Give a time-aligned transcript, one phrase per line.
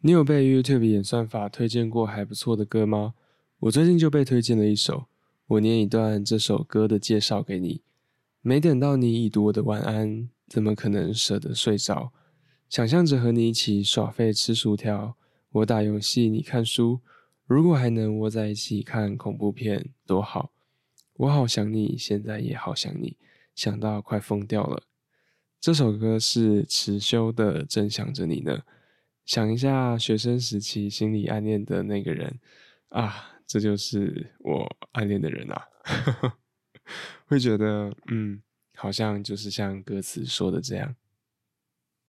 [0.00, 3.14] 你有被 YouTube 演算法推荐过还不错的歌吗？
[3.58, 5.06] 我最近就被推荐了一首，
[5.48, 7.82] 我念一段这首歌的介绍给你。
[8.40, 12.12] 没等到你已读我的晚安，怎么可能舍得睡着？
[12.68, 15.16] 想象着和你一起耍废吃薯条，
[15.50, 17.00] 我打游戏你看书，
[17.44, 20.52] 如果还能窝在一起看恐怖片，多好！
[21.14, 23.16] 我好想你，现在也好想你，
[23.56, 24.84] 想到快疯掉了。
[25.60, 28.58] 这首歌是池修的《正想着你呢》。
[29.28, 32.40] 想一下学生时期心里暗恋的那个人
[32.88, 35.68] 啊，这就是我暗恋的人啊，
[37.28, 38.40] 会觉得嗯，
[38.74, 40.96] 好像就是像歌词说的这样。